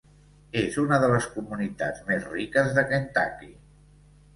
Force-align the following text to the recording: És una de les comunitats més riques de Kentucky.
És 0.61 0.77
una 0.83 0.99
de 1.03 1.11
les 1.11 1.29
comunitats 1.37 2.03
més 2.11 2.27
riques 2.35 2.77
de 2.81 2.89
Kentucky. 2.95 3.57